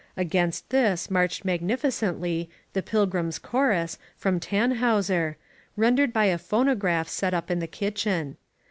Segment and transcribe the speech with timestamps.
[0.17, 5.37] ''Against this marched magnificently "The Pilgrim's Chorus" from Tann hauser,
[5.77, 8.37] rendered by a phonograph set up in the kitchen.